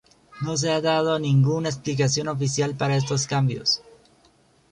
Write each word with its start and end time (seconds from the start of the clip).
No 0.41 0.57
se 0.57 0.71
ha 0.71 0.81
dado 0.81 1.19
ninguna 1.19 1.69
explicación 1.69 2.27
oficial 2.27 2.75
para 2.75 2.95
estos 2.95 3.27
cambios. 3.27 3.83